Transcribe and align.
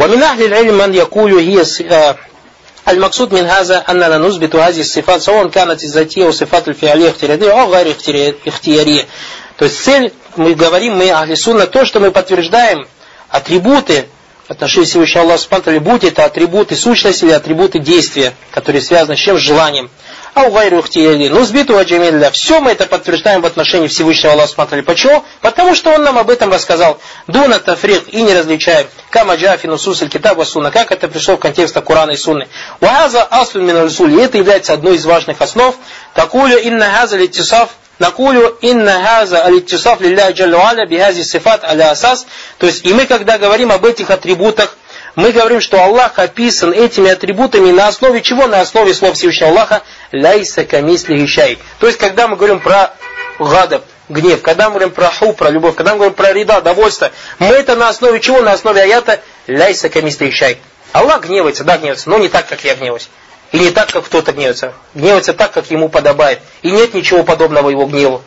ومن 0.00 0.22
أهل 0.22 0.42
العلم 0.42 0.78
من 0.78 0.94
يقول 0.94 1.32
هي 1.38 1.64
المقصود 2.88 3.34
من 3.34 3.46
هذا 3.46 3.76
أننا 3.88 4.18
نثبت 4.18 4.56
هذه 4.56 4.80
الصفات 4.80 5.20
سواء 5.20 5.48
كانت 5.48 5.84
الذاتية 5.84 6.24
وصفات 6.24 6.68
الفعلية 6.68 7.10
اختيارية 7.10 7.62
أو 7.62 7.74
غير 7.74 7.96
اختيارية. 8.46 9.06
То 9.58 9.66
есть 9.66 9.84
цель, 9.84 10.12
мы 10.36 10.54
говорим, 10.54 10.96
мы 10.96 11.10
Ахли 11.10 11.34
Сунна, 11.34 11.66
то, 11.66 11.84
что 11.84 12.00
мы 12.00 12.10
подтверждаем 12.10 12.86
атрибуты 13.28 14.06
отношении 14.47 14.85
Всевышнего 14.85 15.23
Аллаха 15.23 15.39
Субтитры, 15.39 15.79
будь 15.79 16.03
это 16.03 16.25
атрибуты 16.25 16.75
сущности 16.75 17.25
или 17.25 17.31
атрибуты 17.31 17.79
действия, 17.79 18.33
которые 18.51 18.81
связаны 18.81 19.15
с 19.15 19.19
чем? 19.19 19.37
С 19.37 19.41
желанием. 19.41 19.89
А 20.33 20.43
у 20.43 20.51
гайру 20.51 20.77
ухтиели. 20.77 21.29
Ну, 21.29 21.43
сбиту 21.43 21.77
аджамилля. 21.77 22.29
Все 22.29 22.59
мы 22.59 22.71
это 22.71 22.85
подтверждаем 22.85 23.41
в 23.41 23.45
отношении 23.45 23.87
Всевышнего 23.87 24.33
Аллаха 24.33 24.49
Субтитры. 24.49 24.83
Почему? 24.83 25.23
Потому 25.41 25.73
что 25.73 25.91
Он 25.91 26.03
нам 26.03 26.17
об 26.17 26.29
этом 26.29 26.51
рассказал. 26.51 26.99
Дуна 27.27 27.59
тафрик 27.59 28.03
и 28.09 28.21
не 28.21 28.33
различаем. 28.33 28.87
Кама 29.09 29.35
джафи 29.35 29.65
нусус 29.65 29.99
китаб 29.99 30.43
суна. 30.45 30.69
Как 30.69 30.91
это 30.91 31.07
пришло 31.07 31.37
в 31.37 31.39
контексте 31.39 31.81
Корана 31.81 32.11
и 32.11 32.17
Сунны. 32.17 32.47
Уаза 32.81 33.23
аслун 33.23 33.65
мин 33.65 33.77
И 33.77 34.21
это 34.21 34.37
является 34.37 34.73
одной 34.73 34.95
из 34.95 35.05
важных 35.05 35.41
основ. 35.41 35.75
Такую 36.13 36.61
инна 36.61 36.87
газа 36.91 37.17
литисав 37.17 37.69
Накулю 37.99 38.57
инна 38.61 39.01
хаза 39.03 39.41
алиттисаф 39.43 40.01
лилля 40.01 40.31
джаллуаля 40.31 40.85
бихази 40.85 41.23
сифат 41.23 41.63
аля 41.63 41.91
асас. 41.91 42.27
То 42.57 42.67
есть, 42.67 42.85
и 42.85 42.93
мы, 42.93 43.05
когда 43.05 43.37
говорим 43.37 43.71
об 43.71 43.85
этих 43.85 44.11
атрибутах, 44.11 44.75
мы 45.15 45.31
говорим, 45.31 45.61
что 45.61 45.83
Аллах 45.83 46.19
описан 46.19 46.73
этими 46.73 47.09
атрибутами 47.09 47.71
на 47.71 47.87
основе 47.87 48.21
чего? 48.21 48.45
На 48.45 48.61
основе 48.61 48.93
слов 48.93 49.15
Всевышнего 49.15 49.49
Аллаха 49.49 49.81
ляйса 50.11 50.63
камисли 50.63 51.17
гищай. 51.17 51.57
То 51.79 51.87
есть, 51.87 51.97
когда 51.97 52.27
мы 52.27 52.35
говорим 52.35 52.59
про 52.59 52.93
гадаб, 53.39 53.83
гнев, 54.09 54.43
когда 54.43 54.65
мы 54.65 54.75
говорим 54.75 54.91
про 54.91 55.09
ху, 55.09 55.33
про 55.33 55.49
любовь, 55.49 55.75
когда 55.75 55.93
мы 55.93 55.97
говорим 55.97 56.13
про 56.13 56.33
рида, 56.33 56.61
довольство, 56.61 57.11
мы 57.39 57.55
это 57.55 57.75
на 57.75 57.89
основе 57.89 58.19
чего? 58.19 58.41
На 58.41 58.53
основе 58.53 58.81
аята 58.81 59.21
ляйса 59.47 59.89
камисли 59.89 60.27
гищай. 60.27 60.59
Аллах 60.91 61.25
гневается, 61.25 61.63
да, 61.63 61.77
гневается, 61.77 62.11
но 62.11 62.19
не 62.19 62.29
так, 62.29 62.47
как 62.47 62.63
я 62.63 62.75
гневаюсь. 62.75 63.09
И 63.51 63.59
не 63.59 63.71
так, 63.71 63.91
как 63.91 64.05
кто-то 64.05 64.33
гневается. 64.33 64.73
Гневается 64.93 65.33
так, 65.33 65.51
как 65.51 65.71
ему 65.71 65.89
подобает. 65.89 66.39
И 66.61 66.71
нет 66.71 66.93
ничего 66.93 67.23
подобного 67.23 67.69
его 67.69 67.85
гневу. 67.85 68.21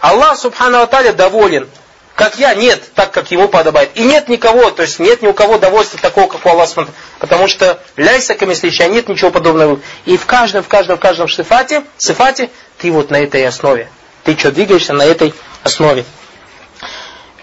Аллах, 0.00 0.38
субхану 0.38 0.82
Аталя, 0.82 1.12
доволен. 1.12 1.68
Как 2.14 2.38
я, 2.38 2.54
нет, 2.54 2.80
так, 2.94 3.10
как 3.10 3.30
ему 3.32 3.48
подобает. 3.48 3.90
И 3.94 4.02
нет 4.02 4.28
никого, 4.28 4.70
то 4.70 4.82
есть 4.82 5.00
нет 5.00 5.22
ни 5.22 5.26
у 5.26 5.32
кого 5.32 5.58
довольства 5.58 5.98
такого, 5.98 6.28
как 6.28 6.46
у 6.46 6.48
Аллаха. 6.48 6.86
Потому 7.18 7.48
что 7.48 7.80
ляйся 7.96 8.34
камислища, 8.34 8.86
нет 8.86 9.08
ничего 9.08 9.30
подобного. 9.30 9.80
И 10.04 10.16
в 10.16 10.26
каждом, 10.26 10.62
в 10.62 10.68
каждом, 10.68 10.98
в 10.98 11.00
каждом 11.00 11.28
сифате, 11.28 11.82
сифате 11.96 12.50
ты 12.78 12.92
вот 12.92 13.10
на 13.10 13.16
этой 13.16 13.44
основе. 13.46 13.88
Ты 14.22 14.38
что, 14.38 14.52
двигаешься 14.52 14.92
на 14.92 15.04
этой 15.04 15.34
основе. 15.64 16.04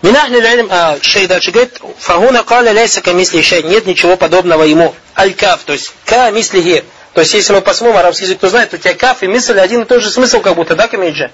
Минахли 0.01 0.39
лилим, 0.39 0.67
а, 0.71 0.97
шей 1.01 1.27
дальше 1.27 1.51
говорит, 1.51 1.79
фагуна 1.99 2.43
каля 2.43 2.71
ляйса 2.71 3.01
камисли 3.01 3.41
шей, 3.41 3.61
нет 3.63 3.85
ничего 3.85 4.17
подобного 4.17 4.63
ему. 4.63 4.95
Аль-каф, 5.15 5.61
то 5.63 5.73
есть 5.73 5.93
ка 6.05 6.31
мислихи. 6.31 6.83
То 7.13 7.21
есть, 7.21 7.33
если 7.33 7.53
мы 7.53 7.61
посмотрим 7.61 7.97
арабский 7.97 8.23
язык, 8.23 8.37
кто 8.37 8.49
знает, 8.49 8.71
то 8.71 8.77
у 8.77 8.79
тебя 8.79 8.93
каф 8.95 9.21
и 9.21 9.27
мысль 9.27 9.59
один 9.59 9.81
и 9.81 9.85
тот 9.85 10.01
же 10.01 10.09
смысл, 10.09 10.39
как 10.39 10.55
будто, 10.55 10.75
да, 10.75 10.87
камиджа? 10.87 11.29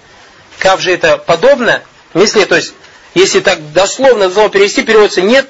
Каф 0.59 0.81
же 0.81 0.91
это 0.91 1.17
подобно, 1.17 1.81
мысли, 2.13 2.43
то 2.45 2.55
есть, 2.55 2.73
если 3.13 3.39
так 3.39 3.71
дословно, 3.71 4.27
дословно 4.27 4.49
перевести, 4.49 4.81
переводится, 4.81 5.21
нет 5.21 5.47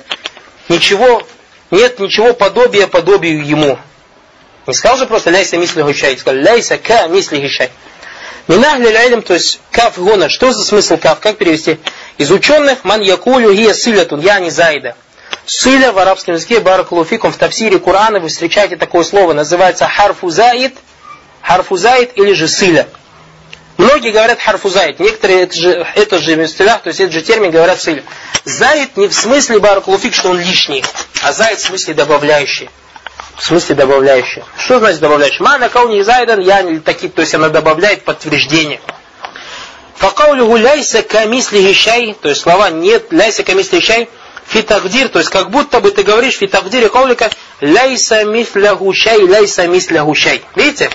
ничего, 0.69 1.25
нет 1.71 1.99
ничего 1.99 2.33
подобия 2.33 2.87
подобию 2.87 3.43
ему. 3.43 3.79
Не 4.67 4.73
сказал 4.73 4.97
же 4.97 5.05
просто 5.07 5.29
ляйса 5.29 5.57
мисли 5.57 5.81
гущай, 5.81 6.17
сказал 6.17 6.41
ляйса 6.41 6.77
ка 6.77 7.07
мисли 7.07 7.39
гущай. 8.47 8.57
Минахли 8.57 8.93
лайлем, 8.93 9.21
то 9.21 9.33
есть 9.33 9.59
каф 9.71 9.97
гона. 9.97 10.29
Что 10.29 10.51
за 10.51 10.63
смысл 10.63 10.97
каф? 10.97 11.19
Как 11.19 11.37
перевести? 11.37 11.79
Из 12.17 12.31
ученых 12.31 12.83
ман 12.83 13.01
якулю 13.01 13.53
гия 13.53 13.73
силятун, 13.73 14.21
я 14.21 14.39
не 14.39 14.49
зайда. 14.49 14.95
Силя 15.45 15.91
в 15.91 15.99
арабском 15.99 16.35
языке, 16.35 16.59
баракулуфикум, 16.59 17.31
в 17.31 17.37
тафсире 17.37 17.79
Корана 17.79 18.19
вы 18.19 18.27
встречаете 18.27 18.75
такое 18.75 19.03
слово, 19.03 19.33
называется 19.33 19.87
харфузаид, 19.87 20.75
харфузаид 21.41 22.17
или 22.17 22.33
же 22.33 22.49
силя. 22.49 22.87
Многие 23.77 24.11
говорят 24.11 24.41
харфузаид, 24.41 24.99
некоторые 24.99 25.43
это 25.43 25.55
же, 25.55 25.87
это 25.95 26.19
же 26.19 26.35
в 26.35 26.53
то 26.53 26.81
есть 26.85 26.99
этот 26.99 27.13
же 27.13 27.21
термин 27.21 27.51
говорят 27.51 27.81
силя. 27.81 28.03
Заид 28.43 28.97
не 28.97 29.07
в 29.07 29.13
смысле 29.13 29.59
баракулуфик, 29.59 30.13
что 30.13 30.31
он 30.31 30.39
лишний, 30.39 30.83
а 31.21 31.31
заид 31.31 31.59
в 31.59 31.67
смысле 31.67 31.93
добавляющий 31.93 32.69
в 33.35 33.43
смысле 33.43 33.75
добавляющая. 33.75 34.43
Что 34.57 34.79
значит 34.79 34.99
добавляющая? 34.99 35.43
Мана 35.43 35.69
кауни 35.69 36.01
зайдан, 36.01 36.39
я 36.39 36.61
не 36.61 36.79
такие, 36.79 37.11
то 37.11 37.21
есть 37.21 37.33
она 37.35 37.49
добавляет 37.49 38.03
подтверждение. 38.03 38.81
Факаулюгу 39.95 40.57
ляйса 40.57 41.01
камисли 41.01 41.73
шай, 41.73 42.15
то 42.19 42.29
есть 42.29 42.41
слова 42.41 42.69
нет, 42.69 43.11
ляйса 43.11 43.43
камисли 43.43 43.79
шай, 43.79 44.09
фитагдир, 44.47 45.09
то 45.09 45.19
есть 45.19 45.31
как 45.31 45.49
будто 45.49 45.79
бы 45.79 45.91
ты 45.91 46.03
говоришь 46.03 46.37
фитагдире 46.37 46.89
каулика 46.89 47.29
ляйса 47.61 48.23
мисляху 48.23 48.93
шай, 48.93 49.19
ляйса 49.25 49.67
мисляху 49.67 50.13
шай. 50.15 50.43
Видите? 50.55 50.89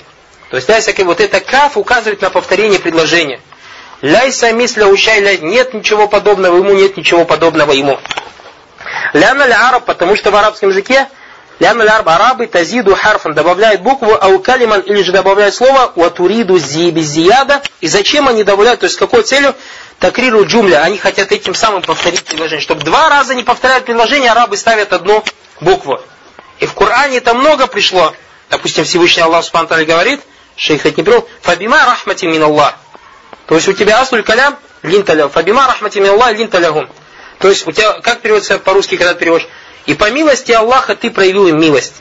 То 0.49 0.57
есть 0.57 0.69
ляйса, 0.69 0.93
вот 0.99 1.19
это 1.19 1.39
каф 1.39 1.77
указывает 1.77 2.21
на 2.21 2.29
повторение 2.29 2.79
предложения. 2.79 3.41
Ляйса 4.01 4.51
мисляху 4.51 4.95
шай, 4.97 5.39
нет 5.39 5.73
ничего 5.73 6.07
подобного 6.07 6.57
ему, 6.57 6.73
нет 6.73 6.97
ничего 6.97 7.25
подобного 7.25 7.71
ему. 7.71 7.99
Ляна 9.13 9.45
араб, 9.69 9.85
потому 9.85 10.15
что 10.15 10.31
в 10.31 10.35
арабском 10.35 10.69
языке 10.69 11.07
Ляма 11.59 11.83
лярб 11.83 12.09
арабы 12.09 12.47
тазиду 12.47 12.95
харфан 12.95 13.33
добавляют 13.33 13.81
букву, 13.81 14.17
ау 14.19 14.39
калиман 14.39 14.81
или 14.81 15.01
же 15.01 15.11
добавляют 15.11 15.53
слово 15.53 15.91
ватуриду 15.95 16.57
зияда. 16.57 17.61
И 17.79 17.87
зачем 17.87 18.27
они 18.27 18.43
добавляют, 18.43 18.79
то 18.81 18.85
есть 18.85 18.95
с 18.95 18.99
какой 18.99 19.23
целью? 19.23 19.55
Такриру 19.99 20.45
джумля. 20.45 20.81
Они 20.81 20.97
хотят 20.97 21.31
этим 21.31 21.53
самым 21.55 21.81
повторить 21.81 22.23
предложение. 22.23 22.61
Чтобы 22.61 22.83
два 22.83 23.09
раза 23.09 23.35
не 23.35 23.43
повторять 23.43 23.85
предложение, 23.85 24.31
арабы 24.31 24.57
ставят 24.57 24.91
одну 24.91 25.23
букву. 25.61 25.99
И 26.59 26.65
в 26.65 26.73
Коране 26.73 27.17
это 27.17 27.33
много 27.33 27.67
пришло. 27.67 28.13
Допустим, 28.49 28.83
Всевышний 28.83 29.23
Аллах 29.23 29.43
Субхану 29.43 29.85
говорит, 29.85 30.21
шейх 30.55 30.85
это 30.85 30.97
не 30.97 31.03
привел, 31.03 31.27
фабима 31.41 31.85
рахмати 31.85 32.25
мин 32.25 32.43
Аллах. 32.43 32.75
То 33.47 33.55
есть 33.55 33.67
у 33.67 33.73
тебя 33.73 34.01
аслуль 34.01 34.23
калям 34.23 34.57
линталягум. 34.81 35.31
Фабима 35.31 35.67
рахмати 35.67 35.99
мин 35.99 36.11
Аллах 36.11 36.33
линталягум. 36.33 36.89
То 37.39 37.49
есть 37.49 37.67
у 37.67 37.71
тебя, 37.71 37.99
как 38.01 38.21
переводится 38.21 38.59
по-русски, 38.59 38.95
когда 38.95 39.13
ты 39.13 39.19
переводишь? 39.19 39.47
И 39.85 39.93
по 39.93 40.09
милости 40.11 40.51
Аллаха 40.51 40.95
ты 40.95 41.09
проявил 41.09 41.47
им 41.47 41.59
милость. 41.59 41.95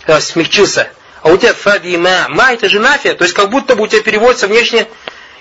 Когда 0.00 0.20
смягчился. 0.20 0.90
А 1.22 1.28
у 1.28 1.36
тебя 1.36 1.52
фадима. 1.54 2.26
Ма 2.28 2.52
это 2.52 2.68
же 2.68 2.80
нафия. 2.80 3.14
То 3.14 3.24
есть 3.24 3.34
как 3.34 3.50
будто 3.50 3.76
бы 3.76 3.84
у 3.84 3.86
тебя 3.86 4.02
переводится 4.02 4.46
внешне. 4.46 4.86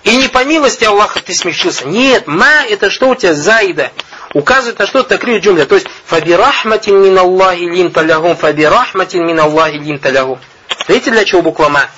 И 0.03 0.15
не 0.15 0.27
по 0.27 0.43
милости 0.43 0.83
Аллаха 0.83 1.21
ты 1.21 1.33
смягчился. 1.33 1.87
Нет, 1.87 2.27
ма 2.27 2.63
это 2.69 2.89
что 2.89 3.09
у 3.09 3.15
тебя 3.15 3.33
заида. 3.33 3.91
Указывает 4.33 4.79
на 4.79 4.87
что 4.87 5.03
такрир 5.03 5.39
джумля. 5.39 5.65
То 5.65 5.75
есть 5.75 5.87
фабирахматин 6.05 7.01
мин 7.01 7.17
Аллахи 7.17 7.61
линта 7.61 8.01
лягум. 8.01 8.35
Фабирахматин 8.35 9.25
мин 9.25 9.39
Аллахи 9.39 9.75
линта 9.75 10.09
лягум. 10.09 10.39
Видите, 10.87 11.11
для 11.11 11.25
чего 11.25 11.41
буква 11.41 11.69
ма? 11.69 11.89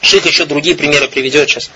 Шейх 0.00 0.26
еще 0.26 0.44
другие 0.44 0.76
примеры 0.76 1.08
приведет 1.08 1.48
сейчас. 1.48 1.70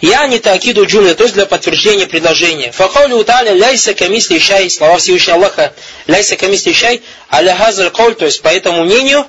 Я 0.00 0.26
не 0.26 0.38
такиду 0.38 0.84
джумля, 0.86 1.14
то 1.14 1.24
есть 1.24 1.34
для 1.34 1.46
подтверждения 1.46 2.06
предложения. 2.06 2.70
Факаулю 2.72 3.24
та'аля 3.24 3.52
ляйса 3.54 3.94
камисли 3.94 4.38
шай, 4.38 4.68
слова 4.70 4.98
Всевышнего 4.98 5.38
Аллаха, 5.38 5.72
ляйса 6.06 6.36
камисли 6.36 6.72
шай, 6.72 7.02
аля 7.32 7.56
хазаль 7.56 7.90
кауль, 7.90 8.14
то 8.14 8.26
есть 8.26 8.42
по 8.42 8.48
этому 8.48 8.84
мнению, 8.84 9.26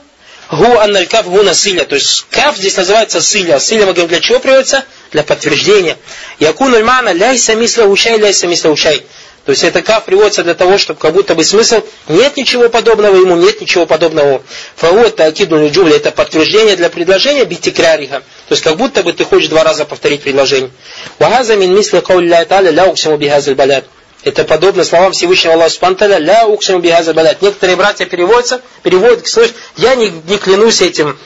гу 0.52 0.78
анналь 0.78 1.08
каф 1.08 1.28
гуна 1.30 1.54
силя, 1.54 1.86
то 1.86 1.96
есть 1.96 2.26
каф 2.32 2.58
здесь 2.58 2.76
называется 2.76 3.22
силя. 3.22 3.60
Силя 3.60 3.86
мы 3.86 3.94
говорим 3.94 4.08
для 4.10 4.20
чего 4.20 4.40
приводится? 4.40 4.84
Для 5.12 5.24
подтверждения. 5.24 5.98
Якунуль 6.40 6.84
мана 6.84 7.14
ляйса 7.14 7.56
мисля 7.56 7.86
ушай, 7.86 8.18
ляйса 8.18 8.48
мисля 8.48 8.70
ушай. 8.70 9.06
То 9.48 9.52
есть 9.52 9.64
это 9.64 9.82
каф 9.82 10.04
приводится 10.04 10.44
для 10.44 10.56
того, 10.56 10.78
чтобы 10.78 11.00
как 11.00 11.14
будто 11.14 11.34
бы 11.34 11.42
смысл 11.42 11.82
нет 12.10 12.36
ничего 12.36 12.68
подобного 12.68 13.16
ему, 13.16 13.38
нет 13.38 13.62
ничего 13.62 13.86
подобного. 13.86 14.42
Фаот 14.76 15.16
такиду 15.16 15.70
джумля 15.70 15.96
это 15.96 16.12
подтверждение 16.12 16.76
для 16.76 16.90
предложения 16.90 17.46
битикрариха. 17.46 18.20
То 18.50 18.52
есть 18.52 18.62
как 18.62 18.76
будто 18.76 19.04
бы 19.04 19.14
ты 19.14 19.24
хочешь 19.24 19.48
два 19.48 19.64
раза 19.64 19.86
повторить 19.86 20.22
предложение. 20.22 20.70
Вахаза 21.18 21.56
мин 21.56 21.74
мисли 21.74 22.02
кауля 22.02 22.44
та'аля 22.44 22.72
ля 22.72 22.88
уксиму 22.88 23.16
бихазаль 23.16 23.56
балят. 23.56 23.86
Это 24.26 24.44
подобно 24.44 24.84
словам 24.84 25.14
Всевышнего 25.14 25.54
Аллаха 25.54 25.70
Субтитры 25.70 26.18
ля 26.18 26.46
уксиму 26.46 26.80
бихазаль 26.80 27.16
балят. 27.16 27.42
Некоторые 27.42 27.78
братья 27.78 28.06
переводятся, 28.06 28.60
переводят, 28.84 29.30
слышь, 29.30 29.54
я 29.78 29.96
не, 29.96 30.10
не 30.10 30.38
клянусь 30.40 30.82
этим 30.82 31.18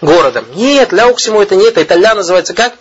городом. 0.00 0.46
Нет, 0.54 0.90
ля 0.92 1.06
уксиму 1.06 1.42
это 1.42 1.54
нет, 1.54 1.76
это 1.76 1.96
ля 1.96 2.14
называется 2.14 2.54
как? 2.54 2.72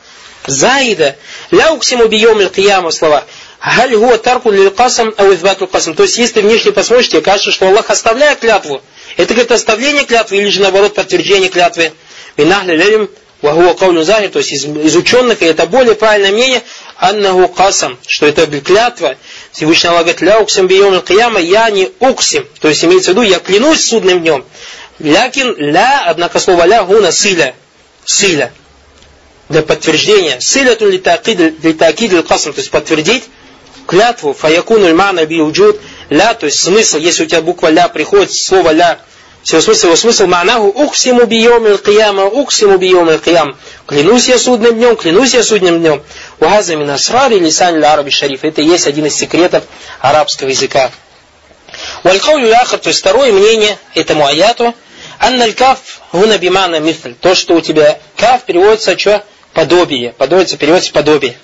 Заида. 0.47 1.17
Ля 1.51 1.73
уксиму 1.73 2.07
бiyом 2.07 2.39
аль 2.39 2.91
слова. 2.91 3.25
Галь 3.63 3.95
гуа 3.95 4.17
тарку 4.17 4.49
лилькасам 4.51 5.11
касам. 5.11 5.93
То 5.93 6.03
есть, 6.03 6.17
если 6.17 6.41
внешне 6.41 6.71
посмотришь, 6.71 7.09
тебе 7.09 7.21
кажется, 7.21 7.51
что 7.51 7.67
Аллах 7.67 7.91
оставляет 7.91 8.39
клятву. 8.39 8.81
Это 9.17 9.33
говорит 9.33 9.51
оставление 9.51 10.05
клятвы 10.05 10.37
или 10.37 10.49
же 10.49 10.61
наоборот 10.61 10.95
подтверждение 10.95 11.49
клятвы. 11.49 11.91
Минахли 12.37 12.75
лилим 12.75 13.09
вахуа 13.43 13.75
каулю 13.75 14.03
захи, 14.03 14.29
то 14.29 14.39
есть 14.39 14.51
из, 14.51 14.65
из 14.65 14.95
ученых, 14.95 15.43
и 15.43 15.45
это 15.45 15.67
более 15.67 15.93
правильное 15.93 16.31
мнение, 16.31 16.63
аннаху 16.97 17.49
касам, 17.49 17.99
что 18.07 18.25
это 18.25 18.47
клятва. 18.47 19.15
Всевышний 19.51 19.89
Аллах 19.89 20.03
говорит, 20.03 20.21
ля 20.21 20.39
уксим 20.39 20.67
кияма, 20.67 21.39
я 21.39 21.69
не 21.69 21.91
уксим. 21.99 22.47
То 22.61 22.67
есть 22.67 22.83
имеется 22.83 23.11
в 23.11 23.13
виду, 23.13 23.21
я 23.21 23.37
клянусь 23.37 23.85
судным 23.85 24.21
днем. 24.21 24.43
Лякин 24.97 25.55
ля, 25.57 26.03
однако 26.07 26.39
слово 26.39 26.65
ля 26.65 26.83
гуна 26.83 27.11
силя. 27.11 27.53
Силя. 28.05 28.51
Для 29.49 29.61
подтверждения. 29.61 30.39
Силя 30.39 30.75
тун 30.75 30.89
литакид 30.89 31.63
литакид 31.63 32.27
касам, 32.27 32.53
то 32.53 32.59
есть 32.59 32.71
подтвердить 32.71 33.25
клятву, 33.87 34.33
фаякуну 34.33 34.93
мана 34.95 35.25
биуджуд, 35.25 35.79
ля, 36.09 36.33
то 36.33 36.45
есть 36.45 36.59
смысл, 36.59 36.97
если 36.97 37.23
у 37.23 37.25
тебя 37.25 37.41
буква 37.41 37.67
ля 37.67 37.87
приходит, 37.87 38.33
слово 38.33 38.71
ля, 38.71 38.99
все 39.43 39.59
смысл, 39.59 39.87
его 39.87 39.95
смысл 39.95 40.27
манаху 40.27 40.67
уксиму 40.67 41.23
бiyom 41.23 41.81
кияма, 41.83 42.25
уксиму 42.25 42.77
бiyом 42.77 43.19
киям. 43.19 43.57
Клянусь 43.87 44.29
я 44.29 44.37
судным 44.37 44.75
днем, 44.75 44.95
клянусь 44.95 45.33
я 45.33 45.43
судным 45.43 45.79
днем. 45.79 46.03
Уаза 46.39 46.75
мин 46.75 46.89
асрари 46.91 47.39
лисан 47.39 47.83
араби 47.83 48.11
шариф. 48.11 48.43
Это 48.43 48.61
есть 48.61 48.85
один 48.85 49.07
из 49.07 49.15
секретов 49.15 49.63
арабского 49.99 50.49
языка. 50.49 50.91
Валькаулю 52.03 52.49
ляхар, 52.49 52.79
то 52.79 52.89
есть 52.89 52.99
второе 52.99 53.31
мнение 53.31 53.77
этому 53.95 54.27
аяту, 54.27 54.75
анналь 55.17 55.53
каф 55.53 55.79
гуна 56.11 56.37
бимана 56.37 56.79
мифль. 56.79 57.13
То, 57.19 57.33
что 57.33 57.55
у 57.55 57.61
тебя 57.61 57.97
каф 58.17 58.43
переводится 58.43 58.97
что? 58.97 59.23
Подобие. 59.53 60.13
Подобие 60.13 60.45
переводится 60.57 60.93
подобие. 60.93 61.35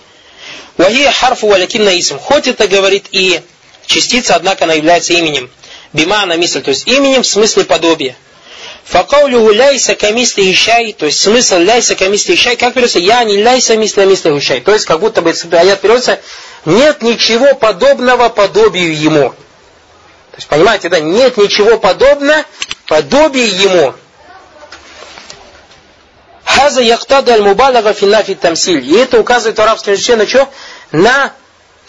Вахия 0.78 1.12
харфу 1.12 1.48
валякинна 1.48 2.00
исм. 2.00 2.18
Хоть 2.20 2.48
это 2.48 2.68
говорит 2.68 3.08
и 3.12 3.42
частица, 3.86 4.36
однако 4.36 4.66
она 4.66 4.74
является 4.74 5.14
именем. 5.14 5.50
Бимана 5.94 6.38
мисль, 6.38 6.62
то 6.62 6.70
есть 6.70 6.88
именем 6.88 7.24
в 7.24 7.28
смысле 7.28 7.64
подобия. 7.64 8.16
Факаулюху 8.86 9.52
ляйса 9.52 9.96
камисли 9.96 10.50
ищай, 10.50 10.94
то 10.94 11.08
есть 11.08 11.20
смысл 11.20 11.58
ляйса 11.58 11.96
камисли 11.96 12.36
ищай, 12.36 12.56
как 12.56 12.74
переводится? 12.74 13.00
Я 13.00 13.24
не 13.24 13.38
ляйса 13.38 13.76
мисля 13.76 14.06
мисля 14.06 14.38
ищай. 14.38 14.62
То 14.62 14.74
есть 14.74 14.86
как 14.86 15.00
будто 15.00 15.22
бы 15.22 15.32
аят 15.32 15.82
переводится, 15.82 16.20
нет 16.66 17.02
ничего 17.02 17.54
подобного 17.56 18.30
подобию 18.30 18.98
ему. 18.98 19.30
То 19.30 20.38
есть 20.38 20.48
понимаете, 20.48 20.88
да, 20.90 21.00
нет 21.00 21.36
ничего 21.38 21.78
подобного 21.80 22.46
подобию 22.86 23.48
ему. 23.48 23.94
Хаза 26.48 26.82
яхтада 26.82 27.34
аль-мубалага 27.34 27.94
финнафи 27.94 28.34
тамсиль. 28.34 28.80
И 28.80 28.98
это 28.98 29.20
указывает 29.20 29.58
в 29.58 29.62
арабском 29.62 29.94
языке 29.94 30.16
на 30.16 30.26
что? 30.26 30.50
На 30.92 31.34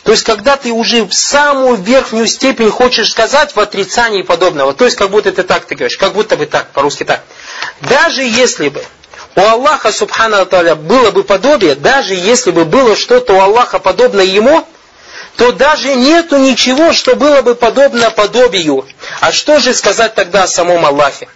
то 0.02 0.12
есть, 0.12 0.24
когда 0.24 0.56
ты 0.56 0.72
уже 0.72 1.04
в 1.04 1.12
самую 1.12 1.76
верхнюю 1.76 2.26
степень 2.26 2.70
хочешь 2.70 3.10
сказать 3.10 3.54
в 3.54 3.60
отрицании 3.60 4.22
подобного, 4.22 4.72
то 4.72 4.84
есть, 4.84 4.96
как 4.96 5.10
будто 5.10 5.30
ты 5.32 5.42
так 5.42 5.66
ты 5.66 5.74
говоришь, 5.74 5.98
как 5.98 6.12
будто 6.14 6.36
бы 6.36 6.46
так, 6.46 6.70
по-русски 6.72 7.04
так. 7.04 7.22
Даже 7.82 8.22
если 8.22 8.68
бы 8.68 8.82
у 9.36 9.40
Аллаха, 9.40 9.92
субхана 9.92 10.44
Таля, 10.46 10.74
было 10.74 11.10
бы 11.10 11.24
подобие, 11.24 11.74
даже 11.74 12.14
если 12.14 12.50
бы 12.50 12.64
было 12.64 12.96
что-то 12.96 13.34
у 13.34 13.40
Аллаха 13.40 13.78
подобное 13.78 14.24
ему, 14.24 14.66
то 15.36 15.52
даже 15.52 15.94
нету 15.94 16.38
ничего, 16.38 16.92
что 16.92 17.14
было 17.14 17.42
бы 17.42 17.54
подобно 17.54 18.10
подобию. 18.10 18.86
А 19.20 19.30
что 19.30 19.58
же 19.60 19.74
сказать 19.74 20.14
тогда 20.14 20.44
о 20.44 20.48
самом 20.48 20.86
Аллахе? 20.86 21.28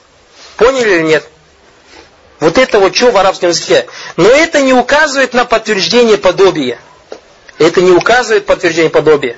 Поняли 0.56 0.96
или 0.96 1.02
нет? 1.02 1.28
Вот 2.42 2.58
это 2.58 2.80
вот 2.80 2.96
что 2.96 3.12
в 3.12 3.16
арабском 3.16 3.50
языке. 3.50 3.86
Но 4.16 4.28
это 4.28 4.62
не 4.62 4.72
указывает 4.72 5.32
на 5.32 5.44
подтверждение 5.44 6.18
подобия. 6.18 6.80
Это 7.58 7.80
не 7.80 7.92
указывает 7.92 8.46
подтверждение 8.46 8.90
подобия. 8.90 9.36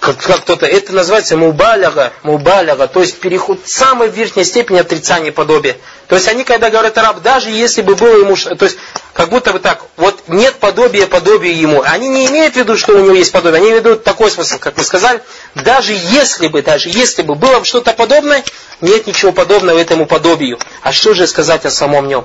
Как, 0.00 0.16
кто-то, 0.16 0.64
это 0.64 0.94
называется 0.94 1.36
мубаляга, 1.36 2.14
мубаляга, 2.22 2.88
то 2.88 3.00
есть 3.00 3.20
переход 3.20 3.60
самой 3.66 4.08
верхней 4.08 4.44
степени 4.44 4.78
отрицания 4.78 5.30
подобия. 5.30 5.76
То 6.08 6.14
есть 6.14 6.26
они, 6.26 6.42
когда 6.42 6.70
говорят 6.70 6.96
араб, 6.96 7.20
даже 7.20 7.50
если 7.50 7.82
бы 7.82 7.96
было 7.96 8.16
ему, 8.16 8.34
то 8.34 8.64
есть 8.64 8.78
как 9.12 9.28
будто 9.28 9.52
бы 9.52 9.58
так, 9.58 9.84
вот 9.98 10.22
нет 10.28 10.54
подобия 10.54 11.06
подобия 11.06 11.52
ему. 11.52 11.82
Они 11.82 12.08
не 12.08 12.26
имеют 12.28 12.54
в 12.54 12.56
виду, 12.56 12.78
что 12.78 12.94
у 12.94 12.98
него 12.98 13.12
есть 13.12 13.30
подобие, 13.30 13.60
они 13.60 13.72
ведут 13.72 14.02
такой 14.02 14.30
смысл, 14.30 14.58
как 14.58 14.78
мы 14.78 14.84
сказали, 14.84 15.20
даже 15.54 15.92
если 15.92 16.48
бы, 16.48 16.62
даже 16.62 16.88
если 16.88 17.20
бы 17.20 17.34
было 17.34 17.58
бы 17.58 17.66
что-то 17.66 17.92
подобное, 17.92 18.42
нет 18.80 19.06
ничего 19.06 19.32
подобного 19.32 19.78
этому 19.78 20.06
подобию. 20.06 20.58
А 20.82 20.92
что 20.92 21.12
же 21.12 21.26
сказать 21.26 21.66
о 21.66 21.70
самом 21.70 22.08
нем? 22.08 22.24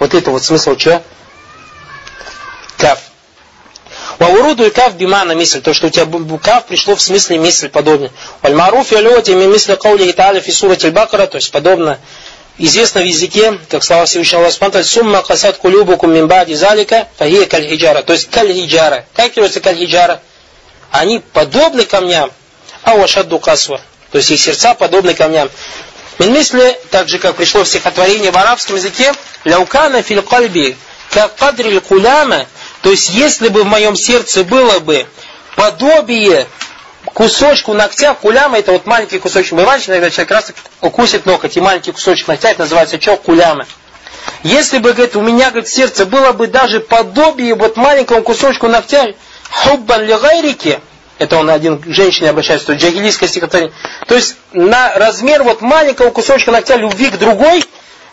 Вот 0.00 0.14
это 0.14 0.32
вот 0.32 0.42
смысл 0.42 0.76
что? 0.76 1.00
Каф. 2.76 2.98
Вауруду 4.18 4.64
и 4.64 4.70
каф 4.70 4.94
бимана 4.94 5.32
мисль, 5.32 5.60
то, 5.60 5.74
что 5.74 5.88
у 5.88 5.90
тебя 5.90 6.06
каф 6.38 6.66
пришло 6.66 6.94
в 6.94 7.02
смысле 7.02 7.38
мысль 7.38 7.68
подобно. 7.68 8.10
Вальмаруф 8.42 8.92
и 8.92 8.96
алюати 8.96 9.32
ми 9.32 9.46
мисли 9.46 9.74
каули 9.74 10.12
та'аля 10.12 10.40
фи 10.40 10.52
сурати 10.52 10.90
бакара 10.90 11.26
то 11.26 11.36
есть 11.36 11.50
подобно 11.50 11.98
известно 12.58 13.00
в 13.00 13.04
языке, 13.04 13.58
как 13.68 13.82
слова 13.82 14.04
Всевышнего 14.04 14.42
Аллаха 14.42 14.56
Субтитры, 14.56 14.84
сумма 14.84 15.22
касат 15.22 15.58
кулюбукум 15.58 16.12
мин 16.12 16.28
бади 16.28 16.54
залика, 16.54 17.08
фахия 17.18 17.46
кальхиджара. 17.46 18.02
То 18.02 18.12
есть 18.12 18.30
кальхиджара. 18.30 19.06
Как 19.14 19.32
переводится 19.32 19.60
кальхиджара? 19.60 20.20
Они 20.90 21.20
подобны 21.32 21.84
камням, 21.84 22.30
а 22.82 22.96
вашадду 22.96 23.38
касва. 23.38 23.80
То 24.12 24.18
есть 24.18 24.30
их 24.30 24.40
сердца 24.40 24.74
подобны 24.74 25.14
камням. 25.14 25.50
Мин 26.18 26.32
мисли, 26.32 26.78
так 26.90 27.08
же 27.08 27.18
как 27.18 27.34
пришло 27.34 27.64
в 27.64 27.68
стихотворении 27.68 28.30
в 28.30 28.36
арабском 28.36 28.76
языке, 28.76 29.12
ляукана 29.44 30.02
фил 30.02 30.22
кальби, 30.22 30.76
как 31.10 31.34
кадри 31.34 31.78
куляма, 31.80 32.46
то 32.84 32.90
есть, 32.90 33.08
если 33.08 33.48
бы 33.48 33.62
в 33.62 33.66
моем 33.66 33.96
сердце 33.96 34.44
было 34.44 34.78
бы 34.78 35.06
подобие 35.56 36.46
кусочку 37.06 37.72
ногтя, 37.72 38.12
куляма, 38.12 38.58
это 38.58 38.72
вот 38.72 38.84
маленький 38.84 39.18
кусочек. 39.18 39.54
Бывает, 39.54 39.88
иногда 39.88 40.10
человек 40.10 40.30
раз 40.32 40.52
укусит 40.82 41.24
ноготь, 41.24 41.56
и 41.56 41.62
маленький 41.62 41.92
кусочек 41.92 42.28
ногтя, 42.28 42.50
это 42.50 42.60
называется 42.60 43.00
что? 43.00 43.16
Куляма. 43.16 43.66
Если 44.42 44.76
бы, 44.76 44.92
говорит, 44.92 45.16
у 45.16 45.22
меня, 45.22 45.48
говорит, 45.48 45.70
сердце 45.70 46.04
было 46.04 46.32
бы 46.32 46.46
даже 46.46 46.80
подобие 46.80 47.54
вот 47.54 47.78
маленькому 47.78 48.22
кусочку 48.22 48.68
ногтя, 48.68 49.14
хуббан 49.50 50.02
лигайрики, 50.04 50.78
это 51.18 51.38
он 51.38 51.48
один 51.48 51.78
к 51.78 51.86
женщине 51.86 52.28
обращается, 52.28 52.66
то 52.66 52.74
джагилийское 52.74 53.30
стихотворение. 53.30 53.72
То 54.06 54.14
есть 54.14 54.36
на 54.52 54.92
размер 54.96 55.42
вот 55.42 55.62
маленького 55.62 56.10
кусочка 56.10 56.50
ногтя 56.50 56.76
любви 56.76 57.08
к 57.08 57.16
другой, 57.16 57.64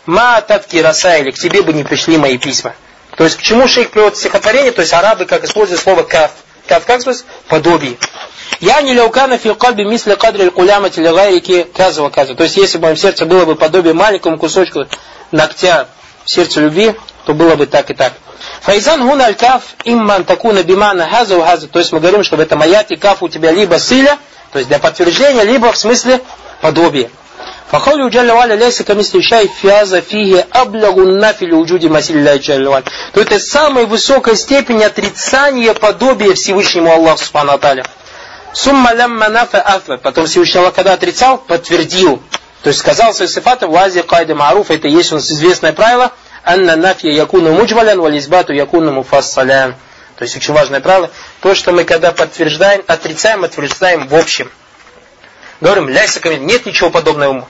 ма 0.06 0.40
татки 0.40 0.78
расайли, 0.78 1.30
к 1.30 1.38
тебе 1.38 1.60
бы 1.60 1.74
не 1.74 1.84
пришли 1.84 2.16
мои 2.16 2.38
письма. 2.38 2.72
То 3.16 3.24
есть 3.24 3.36
к 3.36 3.42
чему 3.42 3.68
шейх 3.68 3.90
приводит 3.90 4.16
стихотворение, 4.16 4.72
то 4.72 4.80
есть 4.80 4.92
арабы 4.92 5.26
как 5.26 5.44
используют 5.44 5.80
слово 5.80 6.02
каф. 6.02 6.32
Каф 6.66 6.86
как 6.86 7.00
сказать? 7.00 7.24
Подобие. 7.48 7.96
Я 8.60 8.80
не 8.80 8.94
ляукана 8.94 9.38
фи 9.38 9.54
кальби 9.54 9.82
мисли 9.82 10.14
кадри 10.14 10.48
кулямати 10.48 11.00
лигайрики 11.00 11.66
казва 11.74 12.10
казва. 12.10 12.34
То 12.36 12.44
есть 12.44 12.56
если 12.56 12.78
бы 12.78 12.82
в 12.82 12.84
моем 12.84 12.96
сердце 12.96 13.26
было 13.26 13.44
бы 13.44 13.54
подобие 13.56 13.92
маленькому 13.92 14.38
кусочку 14.38 14.86
ногтя 15.30 15.88
в 16.24 16.30
сердце 16.30 16.60
любви, 16.60 16.94
то 17.26 17.34
было 17.34 17.56
бы 17.56 17.66
так 17.66 17.90
и 17.90 17.94
так. 17.94 18.12
Файзан 18.62 19.06
гуна 19.06 19.24
аль 19.26 19.34
каф 19.34 19.62
имман 19.84 20.24
такуна 20.24 20.62
бимана 20.62 21.08
хаза 21.08 21.36
у 21.36 21.42
хаза. 21.42 21.68
То 21.68 21.78
есть 21.80 21.92
мы 21.92 22.00
говорим, 22.00 22.22
что 22.22 22.36
в 22.36 22.40
этом 22.40 22.62
аяте 22.62 22.96
каф 22.96 23.22
у 23.22 23.28
тебя 23.28 23.50
либо 23.50 23.78
силя, 23.78 24.18
то 24.52 24.58
есть 24.58 24.68
для 24.68 24.78
подтверждения, 24.78 25.42
либо 25.42 25.72
в 25.72 25.76
смысле 25.76 26.20
подобие. 26.60 27.10
فقوله 27.72 28.08
جل 28.08 28.30
وعلا 28.30 28.54
ليس 28.54 28.82
كمثل 28.82 29.22
شيء 29.22 29.50
في 29.60 29.72
هذا 29.72 30.00
فيه 30.00 30.46
أبلغ 30.52 31.02
النفي 31.02 31.46
لوجود 31.46 31.84
مثل 31.84 32.14
الله 32.14 32.82
То 33.14 33.20
это 33.22 33.40
самая 33.40 33.86
высокая 33.86 34.34
степень 34.34 34.84
отрицания 34.84 35.72
подобия 35.72 36.34
Всевышнему 36.34 36.92
Аллаху 36.92 37.24
Субхану 37.24 37.52
Аталя. 37.52 37.86
Сумма 38.52 38.92
лямма 38.92 39.30
нафа 39.30 39.62
афа. 39.62 39.96
Потом 39.96 40.26
Всевышний 40.26 40.60
Аллах, 40.60 40.74
когда 40.74 40.92
отрицал, 40.92 41.38
подтвердил. 41.38 42.22
То 42.62 42.68
есть 42.68 42.80
сказал 42.80 43.14
свои 43.14 43.26
сифаты 43.26 43.66
вази 43.66 44.02
кайда 44.02 44.34
маруф. 44.34 44.70
Это 44.70 44.88
есть 44.88 45.10
у 45.12 45.14
нас 45.14 45.30
известное 45.30 45.72
правило. 45.72 46.12
Анна 46.44 46.76
нафья 46.76 47.10
якуну 47.10 47.54
муджвалян, 47.54 47.98
вализбату 47.98 48.52
якуну 48.52 48.92
муфассалян. 48.92 49.76
То 50.18 50.24
есть 50.24 50.36
очень 50.36 50.52
важное 50.52 50.80
правило. 50.80 51.08
То, 51.40 51.54
что 51.54 51.72
мы 51.72 51.84
когда 51.84 52.12
подтверждаем, 52.12 52.82
отрицаем, 52.86 53.44
отвергаем 53.44 54.08
в 54.08 54.14
общем. 54.14 54.50
Говорим, 55.62 55.88
ляйся 55.88 56.20
нет 56.38 56.66
ничего 56.66 56.90
подобного 56.90 57.30
ему. 57.30 57.48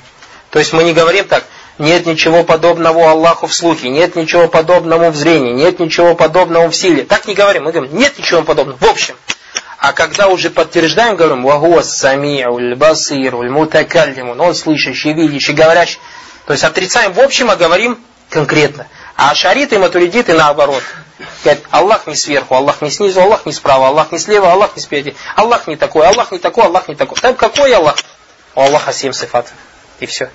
То 0.52 0.58
есть 0.58 0.74
мы 0.74 0.84
не 0.84 0.92
говорим 0.92 1.26
так, 1.26 1.46
нет 1.78 2.04
ничего 2.04 2.44
подобного 2.44 3.10
Аллаху 3.10 3.46
в 3.46 3.54
слухе, 3.54 3.88
нет 3.88 4.16
ничего 4.16 4.48
подобного 4.48 5.10
в 5.10 5.16
зрении, 5.16 5.52
нет 5.52 5.80
ничего 5.80 6.14
подобного 6.14 6.68
в 6.68 6.76
силе. 6.76 7.04
Так 7.04 7.26
не 7.26 7.34
говорим, 7.34 7.64
мы 7.64 7.72
говорим, 7.72 7.96
нет 7.96 8.18
ничего 8.18 8.42
подобного. 8.42 8.76
В 8.78 8.84
общем. 8.84 9.16
А 9.78 9.94
когда 9.94 10.28
уже 10.28 10.50
подтверждаем, 10.50 11.16
говорим, 11.16 11.42
вагуа 11.42 11.80
сами'уль 11.80 12.74
басируль 12.74 13.48
мутакаллимун, 13.48 14.38
он 14.38 14.54
слышащий, 14.54 15.14
видящий, 15.14 15.54
говорящий. 15.54 15.98
То 16.46 16.52
есть 16.52 16.64
отрицаем 16.64 17.14
в 17.14 17.20
общем, 17.20 17.50
а 17.50 17.56
говорим 17.56 17.98
конкретно. 18.28 18.86
А 19.16 19.34
шариты 19.34 19.76
и 19.76 19.78
матуридиты 19.78 20.34
наоборот. 20.34 20.82
Говорят, 21.44 21.62
Аллах 21.70 22.06
не 22.06 22.14
сверху, 22.14 22.54
Аллах 22.56 22.82
не 22.82 22.90
снизу, 22.90 23.22
Аллах 23.22 23.46
не 23.46 23.54
справа, 23.54 23.88
Аллах 23.88 24.12
не 24.12 24.18
слева, 24.18 24.52
Аллах 24.52 24.76
не 24.76 24.82
спереди. 24.82 25.16
Аллах 25.34 25.66
не 25.66 25.76
такой, 25.76 26.06
Аллах 26.06 26.30
не 26.30 26.38
такой, 26.38 26.64
Аллах 26.64 26.88
не 26.88 26.94
такой. 26.94 27.16
Так 27.16 27.38
какой 27.38 27.72
Аллах? 27.72 27.96
У 28.54 28.60
Аллаха 28.60 28.92
семь 28.92 29.14
сифатов. 29.14 29.54
И 30.02 30.06
все. 30.06 30.30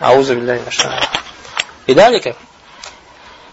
Аузу 0.00 0.34
билляхи 0.34 0.64
И 1.86 1.94
далее? 1.94 2.34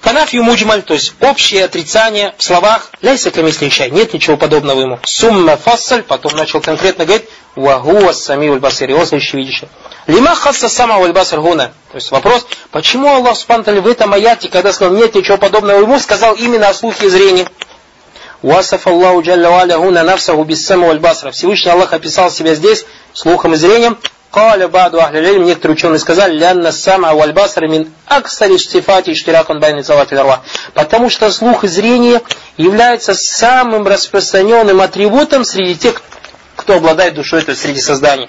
Фанафью 0.02 0.44
муджмаль, 0.44 0.82
то 0.82 0.96
есть 0.96 1.14
общее 1.22 1.64
отрицание 1.64 2.34
в 2.40 2.44
словах 2.44 2.90
ляйса 3.04 3.30
камисли 3.30 3.70
шай, 3.70 3.92
нет 3.92 4.14
ничего 4.16 4.36
подобного 4.36 4.82
ему. 4.82 5.00
Сумма 5.06 5.56
фассаль, 5.56 6.02
потом 6.02 6.34
начал 6.36 6.60
конкретно 6.60 7.06
говорить, 7.06 7.30
вагуа 7.56 8.14
сами 8.14 8.50
ульбасир, 8.50 8.90
его 8.90 9.06
слышащий 9.06 9.38
видящий. 9.38 9.70
Лима 10.08 10.34
хасса 10.34 10.68
сама 10.70 10.98
ульбасир 10.98 11.40
гуна. 11.40 11.72
То 11.92 11.98
есть 11.98 12.10
вопрос, 12.10 12.48
почему 12.72 13.16
Аллах 13.16 13.38
спантали 13.38 13.80
в 13.80 13.88
этом 13.88 14.12
аяте, 14.12 14.50
когда 14.50 14.74
сказал 14.74 14.96
нет 14.96 15.14
ничего 15.14 15.38
подобного 15.38 15.82
ему, 15.82 16.00
сказал 16.00 16.34
именно 16.34 16.70
о 16.70 16.74
слухе 16.74 17.06
и 17.06 17.10
зрении. 17.10 17.48
Васаф 18.42 18.88
Аллаху 18.88 19.22
джалля 19.22 19.52
валя 19.52 19.78
гуна 19.78 20.04
нафсаху 20.04 20.44
без 20.46 20.66
сама 20.66 20.88
ульбасра. 20.88 21.30
Всевышний 21.30 21.72
Аллах 21.72 21.94
описал 21.94 22.32
себя 22.32 22.56
здесь 22.56 22.86
слухом 23.14 23.54
и 23.54 23.56
зрением, 23.56 24.00
Каля 24.34 24.68
баду 24.68 25.00
ахлилиль, 25.00 25.44
некоторые 25.44 25.76
ученые 25.76 26.00
сказали, 26.00 26.36
лянна 26.36 26.72
сама 26.72 27.14
вальбасар 27.14 27.68
мин 27.68 27.94
аксари 28.08 28.58
штифати 28.58 29.14
штиракан 29.14 29.60
байни 29.60 29.82
завати 29.82 30.16
Потому 30.74 31.12
что 31.12 31.30
слух 31.32 31.64
и 31.64 31.68
зрение 31.68 32.20
является 32.58 33.14
самым 33.14 33.86
распространенным 33.88 34.82
атрибутом 34.82 35.46
среди 35.46 35.76
тех, 35.76 36.02
кто 36.56 36.78
обладает 36.78 37.14
душой, 37.14 37.44
то 37.44 37.52
есть 37.52 37.62
среди 37.62 37.80
созданий. 37.80 38.28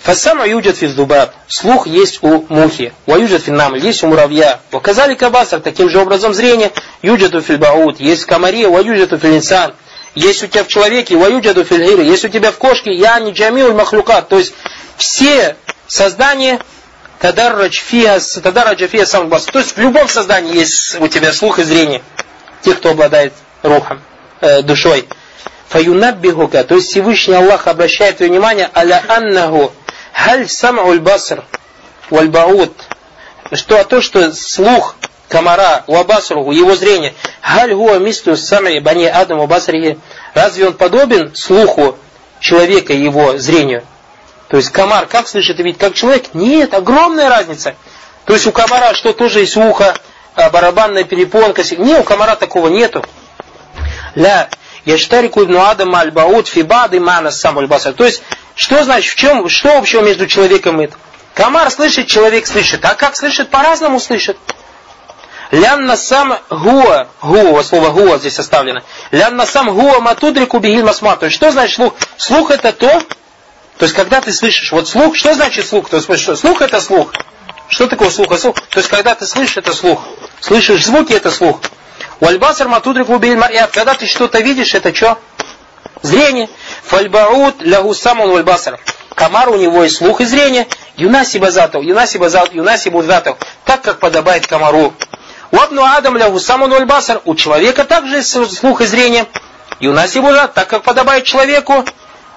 Фассама 0.00 0.48
юджат 0.48 0.78
физдубаб. 0.78 1.30
Слух 1.46 1.86
есть 1.86 2.18
у 2.22 2.44
мухи. 2.48 2.92
Ва 3.06 3.16
юджат 3.16 3.42
финнам. 3.42 3.76
Есть 3.76 4.02
у 4.02 4.08
муравья. 4.08 4.60
Показали 4.70 5.14
кабасар. 5.14 5.60
Таким 5.60 5.88
же 5.88 6.00
образом 6.00 6.34
зрение. 6.34 6.72
Юджату 7.02 7.40
фильбаут. 7.40 8.00
Есть 8.00 8.24
в 8.24 8.26
комаре. 8.26 8.68
Ва 8.68 8.80
юджату 8.80 9.16
филинсан. 9.16 9.74
Есть 10.14 10.42
у 10.44 10.46
тебя 10.46 10.64
в 10.64 10.68
человеке. 10.68 11.16
Ва 11.16 11.26
юджату 11.26 11.64
фильгире. 11.64 12.06
Есть 12.06 12.24
у 12.24 12.28
тебя 12.28 12.52
в 12.52 12.58
кошке. 12.58 12.92
Я 12.92 13.18
не 13.18 13.32
джамиуль 13.32 13.72
махлюкат. 13.72 14.28
То 14.28 14.38
есть 14.38 14.54
все 14.96 15.56
создания 15.86 16.60
тадарраджа 17.20 17.80
фиа 18.86 19.06
сам 19.06 19.28
бас. 19.28 19.44
То 19.44 19.58
есть 19.58 19.76
в 19.76 19.80
любом 19.80 20.08
создании 20.08 20.54
есть 20.54 21.00
у 21.00 21.08
тебя 21.08 21.32
слух 21.32 21.58
и 21.58 21.64
зрение. 21.64 22.02
Тех, 22.62 22.78
кто 22.78 22.90
обладает 22.90 23.32
рухом, 23.62 24.02
э, 24.40 24.62
душой. 24.62 25.08
Фаюнаббихука. 25.68 26.64
То 26.64 26.76
есть 26.76 26.90
Всевышний 26.90 27.34
Аллах 27.34 27.66
обращает 27.66 28.18
твое 28.18 28.30
внимание 28.30 28.70
аля 28.74 29.02
аннаху 29.08 29.72
Халь 30.12 30.48
сам'уль 30.48 31.00
баср 31.00 31.42
валь 32.10 32.28
баут. 32.28 32.72
Что 33.52 33.80
а 33.80 33.84
то, 33.84 34.00
что 34.00 34.32
слух 34.32 34.96
комара, 35.28 35.84
вабасруху, 35.86 36.52
его 36.52 36.74
зрение, 36.74 37.14
халь 37.40 37.74
гуа 37.74 37.98
мисту 37.98 38.32
сам'i 38.32 38.80
бани 38.80 39.06
адам 39.06 39.46
басрихи. 39.46 39.98
Разве 40.34 40.68
он 40.68 40.74
подобен 40.74 41.34
слуху 41.34 41.96
человека 42.40 42.92
его 42.92 43.38
зрению? 43.38 43.84
То 44.48 44.56
есть 44.58 44.70
комар 44.70 45.06
как 45.06 45.28
слышит 45.28 45.58
и 45.60 45.62
видит, 45.62 45.80
как 45.80 45.94
человек? 45.94 46.34
Нет, 46.34 46.74
огромная 46.74 47.28
разница. 47.28 47.74
То 48.24 48.34
есть 48.34 48.46
у 48.46 48.52
комара 48.52 48.94
что 48.94 49.12
тоже 49.12 49.40
есть 49.40 49.56
ухо, 49.56 49.94
а, 50.34 50.50
барабанная 50.50 51.04
перепонка. 51.04 51.62
Не, 51.76 51.98
у 51.98 52.02
комара 52.02 52.36
такого 52.36 52.68
нету. 52.68 53.04
Ля, 54.14 54.48
яштарику 54.84 55.42
ибн 55.42 55.56
Адам 55.56 55.94
аль-Баут 55.94 56.48
фи 56.48 56.62
бады 56.62 57.00
мана 57.00 57.30
сам 57.30 57.56
То 57.68 58.04
есть 58.04 58.22
что 58.54 58.84
значит, 58.84 59.12
в 59.12 59.16
чем, 59.16 59.48
что 59.48 59.76
общего 59.76 60.02
между 60.02 60.26
человеком 60.28 60.80
и 60.80 60.88
Комар 61.34 61.68
слышит, 61.70 62.06
человек 62.06 62.46
слышит. 62.46 62.84
А 62.84 62.94
как 62.94 63.16
слышит? 63.16 63.50
По-разному 63.50 63.98
слышит. 63.98 64.38
Лянна 65.50 65.96
сам 65.96 66.38
гуа, 66.50 67.08
гуа, 67.22 67.62
слово 67.62 67.90
гуа 67.90 68.18
здесь 68.18 68.34
составлено. 68.34 68.80
Лянна 69.10 69.46
сам 69.46 69.74
гуа 69.74 70.00
матудрику 70.00 70.58
бигиль 70.58 70.84
масма. 70.84 71.16
То 71.16 71.26
есть, 71.26 71.36
что 71.36 71.50
значит 71.50 71.76
слух? 71.76 71.94
Слух 72.16 72.50
это 72.50 72.72
то, 72.72 73.02
то 73.78 73.84
есть, 73.84 73.94
когда 73.94 74.20
ты 74.20 74.32
слышишь, 74.32 74.70
вот 74.72 74.88
слух, 74.88 75.16
что 75.16 75.34
значит 75.34 75.66
слух? 75.66 75.88
То 75.88 75.96
есть, 75.96 76.22
что? 76.22 76.36
Слух 76.36 76.62
это 76.62 76.80
слух. 76.80 77.12
Что 77.68 77.86
такое 77.86 78.10
слух? 78.10 78.30
А 78.30 78.38
слух? 78.38 78.56
То 78.70 78.78
есть, 78.78 78.88
когда 78.88 79.14
ты 79.14 79.26
слышишь, 79.26 79.56
это 79.56 79.72
слух. 79.72 80.00
Слышишь 80.40 80.84
звуки, 80.84 81.12
это 81.12 81.30
слух. 81.30 81.60
Вальбасар 82.20 82.68
матудрику 82.68 83.18
бигиль 83.18 83.40
Когда 83.72 83.94
ты 83.94 84.06
что-то 84.06 84.40
видишь, 84.40 84.74
это 84.74 84.94
что? 84.94 85.18
Зрение. 86.02 86.48
Фальбаут 86.84 87.62
лягу 87.62 87.94
самун 87.94 88.30
вальбасар. 88.30 88.78
Комар 89.14 89.48
у 89.48 89.56
него 89.56 89.82
есть 89.82 89.96
слух 89.96 90.20
и 90.20 90.24
зрение. 90.24 90.68
Юнаси 90.96 91.38
базатов, 91.38 91.82
юнаси 91.82 92.18
базат, 92.18 92.52
юнаси 92.52 92.90
будзатов. 92.90 93.38
Так, 93.64 93.82
как 93.82 93.98
подобает 93.98 94.46
комару. 94.46 94.92
Вабну 95.54 95.84
Адам 95.84 96.16
лягу 96.16 96.40
самун 96.40 96.70
вальбасар. 96.70 97.20
У 97.24 97.36
человека 97.36 97.84
также 97.84 98.16
есть 98.16 98.56
слух 98.58 98.80
и 98.80 98.86
зрение. 98.86 99.26
Юнаси 99.78 100.18
бузат, 100.18 100.52
так, 100.52 100.66
как 100.66 100.82
подобает 100.82 101.22
человеку. 101.22 101.84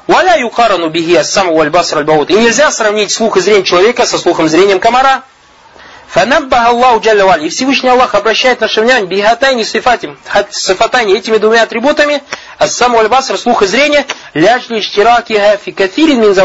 Валя 0.05 0.37
юкарану 0.37 0.89
бихи 0.89 1.23
саму 1.23 1.57
вальбасар 1.57 1.97
альбаут. 1.97 2.29
И 2.29 2.33
нельзя 2.33 2.69
сравнить 2.69 3.11
слух 3.11 3.37
и 3.37 3.41
зрение 3.41 3.63
человека 3.63 4.05
со 4.05 4.19
слухом 4.19 4.45
и 4.45 4.49
зрением 4.49 4.79
комара. 4.79 5.23
Фанаббаха 6.09 6.69
Аллаху 6.69 6.99
Джалля 6.99 7.25
И 7.37 7.49
Всевышний 7.49 7.89
Аллах 7.89 8.13
обращает 8.13 8.61
наше 8.61 8.81
внимание 8.81 9.07
бихатайни 9.07 9.63
сифатим, 9.63 10.19
сифатайни 10.51 11.17
этими 11.17 11.37
двумя 11.37 11.63
атрибутами, 11.63 12.21
а 12.59 12.67
саму 12.67 12.99
альбаср, 12.99 13.39
слух 13.39 13.63
и 13.63 13.65
зрение, 13.65 14.05
ляжли 14.35 14.79
штираки 14.79 15.41
фи 15.65 15.71
кафирин 15.71 16.21
мин 16.21 16.35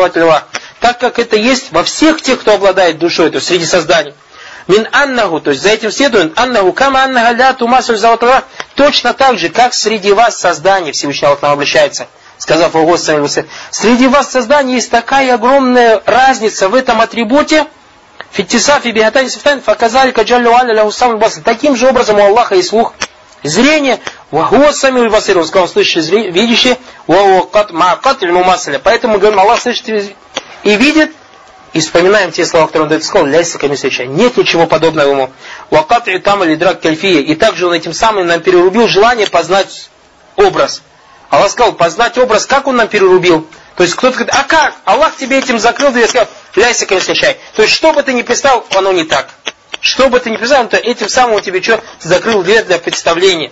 так 0.80 0.98
как 0.98 1.18
это 1.18 1.36
есть 1.36 1.70
во 1.70 1.84
всех 1.84 2.22
тех, 2.22 2.40
кто 2.40 2.54
обладает 2.54 2.98
душой, 2.98 3.28
то 3.28 3.36
есть 3.36 3.48
среди 3.48 3.66
созданий. 3.66 4.14
Мин 4.68 4.88
аннаху, 4.92 5.40
то 5.40 5.50
есть 5.50 5.62
за 5.62 5.70
этим 5.70 5.90
следует 5.90 6.38
аннаху 6.38 6.72
кама 6.72 7.04
аннаха 7.04 7.32
ля 7.32 7.52
тумасуль 7.52 7.96
заватла, 7.96 8.44
точно 8.74 9.12
так 9.12 9.38
же, 9.38 9.48
как 9.48 9.74
среди 9.74 10.12
вас 10.12 10.38
создание, 10.38 10.92
Всевышний 10.92 11.26
Аллах 11.26 11.42
нам 11.42 11.52
обращается, 11.52 12.06
сказав 12.38 12.74
о 12.74 12.82
Господи, 12.82 13.46
среди 13.70 14.06
вас 14.06 14.30
создание 14.30 14.76
есть 14.76 14.90
такая 14.90 15.34
огромная 15.34 16.02
разница 16.06 16.68
в 16.68 16.74
этом 16.74 17.00
атрибуте, 17.00 17.66
Фиттисафи 18.32 18.88
бихатани 18.88 19.28
сифтайн 19.28 19.60
факазали 19.60 20.10
каджаллю 20.10 20.54
аля 20.54 20.90
самый 20.90 21.18
баср. 21.18 21.42
Таким 21.42 21.76
же 21.76 21.86
образом 21.88 22.16
у 22.18 22.22
Аллаха 22.24 22.54
есть 22.54 22.70
слух, 22.70 22.94
зрение, 23.42 24.00
вахуа 24.30 24.72
сами 24.72 25.06
басир, 25.08 25.38
он 25.38 25.44
сказал, 25.44 25.68
слышащий, 25.68 26.30
видящий, 26.30 26.76
вахуа 27.06 27.46
кат 27.46 28.22
мумасаля. 28.22 28.78
Поэтому 28.78 29.18
говорим, 29.18 29.38
Аллах 29.38 29.60
слышит 29.60 29.88
и 29.88 30.76
видит, 30.76 31.12
и 31.72 31.80
вспоминаем 31.80 32.32
те 32.32 32.44
слова, 32.44 32.66
которые 32.66 32.84
он 32.84 32.88
дает 32.90 33.04
сказал, 33.04 33.26
ляйся 33.26 33.58
комиссия. 33.58 34.06
Нет 34.06 34.36
ничего 34.36 34.66
подобного 34.66 35.10
ему. 35.10 35.32
Вакат 35.70 36.08
и 36.08 36.18
там 36.18 36.44
или 36.44 36.54
драк 36.54 36.80
кальфия. 36.80 37.20
И 37.20 37.34
также 37.34 37.66
он 37.66 37.72
этим 37.72 37.92
самым 37.94 38.26
нам 38.26 38.40
перерубил 38.40 38.88
желание 38.88 39.26
познать 39.26 39.88
образ. 40.36 40.82
Аллах 41.30 41.50
сказал, 41.50 41.72
познать 41.72 42.18
образ, 42.18 42.44
как 42.44 42.66
он 42.66 42.76
нам 42.76 42.88
перерубил? 42.88 43.46
То 43.76 43.84
есть 43.84 43.94
кто-то 43.94 44.18
говорит, 44.18 44.34
а 44.34 44.44
как? 44.44 44.74
Аллах 44.84 45.16
тебе 45.16 45.38
этим 45.38 45.58
закрыл 45.58 45.90
дверь, 45.92 46.06
сказал, 46.06 46.28
ляйся, 46.56 46.86
чай. 47.14 47.38
То 47.56 47.62
есть 47.62 47.74
что 47.74 47.94
бы 47.94 48.02
ты 48.02 48.12
ни 48.12 48.20
представил, 48.20 48.66
оно 48.74 48.92
не 48.92 49.04
так. 49.04 49.30
Что 49.80 50.10
бы 50.10 50.20
ты 50.20 50.28
ни 50.28 50.36
представил, 50.36 50.68
то 50.68 50.76
этим 50.76 51.08
самым 51.08 51.36
он 51.36 51.42
тебе 51.42 51.62
что, 51.62 51.82
закрыл 52.00 52.42
дверь 52.42 52.64
для 52.64 52.78
представления. 52.78 53.50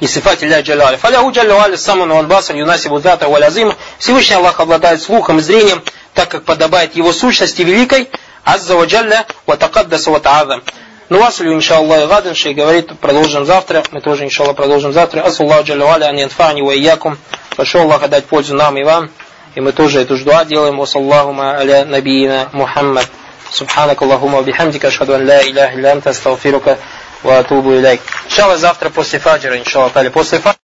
И 0.00 0.06
сифати 0.06 0.44
ля 0.44 0.60
джаляли. 0.60 0.96
Фаляху 0.96 1.32
джаляли 1.32 1.76
саман 1.76 2.10
ван 2.10 2.28
басар 2.28 2.56
юнаси 2.56 2.88
будата 2.88 3.28
валязима. 3.28 3.76
Всевышний 3.98 4.36
Аллах 4.36 4.60
обладает 4.60 5.02
слухом 5.02 5.38
и 5.38 5.42
зрением, 5.42 5.82
так 6.17 6.29
как 6.29 6.43
подобает 6.43 6.95
его 6.95 7.11
сущности 7.13 7.61
великой, 7.61 8.09
азза 8.43 8.75
ва 8.75 8.85
джалля 8.85 9.25
ва 9.45 9.57
такаддаса 9.57 10.11
ва 10.11 10.19
та'азам. 10.19 10.63
Ну, 11.09 11.19
васлю, 11.19 11.53
иншаллах, 11.53 12.07
гадан, 12.07 12.33
шей 12.35 12.53
говорит, 12.53 12.97
продолжим 12.99 13.45
завтра. 13.45 13.83
Мы 13.91 14.01
тоже, 14.01 14.25
иншаллах, 14.25 14.55
продолжим 14.55 14.93
завтра. 14.93 15.21
Асуллаху 15.21 15.63
джалля 15.63 15.85
валя, 15.85 16.05
ан 16.05 16.17
янфани 16.17 16.61
ва 16.61 16.75
иякум. 16.75 17.17
Прошу 17.55 17.81
Аллаха 17.81 18.07
дать 18.07 18.25
пользу 18.25 18.55
нам 18.55 18.77
и 18.77 18.83
вам. 18.83 19.09
И 19.55 19.61
мы 19.61 19.71
тоже 19.73 20.01
эту 20.01 20.17
дуа 20.17 20.45
делаем. 20.45 20.77
Вассаллахума 20.77 21.57
аля 21.57 21.85
набиина 21.85 22.49
Мухаммад. 22.53 23.07
سبحانك 23.53 24.01
اللهم 24.03 24.33
وبحمدك 24.33 24.85
أشهد 24.85 25.09
أن 25.09 25.25
لا 25.25 25.41
إله 25.41 25.73
إلا 25.73 25.93
أنت 25.93 26.07
أستغفرك 26.07 26.77
وأتوب 27.23 27.69
إليك 27.69 28.01
إن 28.25 28.29
شاء 28.29 28.45
الله 28.45 28.57
завтра 28.57 28.89
после 28.89 29.19
фаджра 29.19 29.53
إن 29.57 29.65
شاء 29.65 29.87
الله 29.87 30.09
после 30.09 30.39
фаджра 30.39 30.57